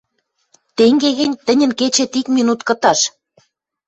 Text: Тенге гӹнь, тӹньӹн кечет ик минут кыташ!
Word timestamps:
Тенге 0.77 1.09
гӹнь, 1.19 1.39
тӹньӹн 1.45 1.71
кечет 1.79 2.11
ик 2.19 2.27
минут 2.35 2.59
кыташ! 2.67 2.99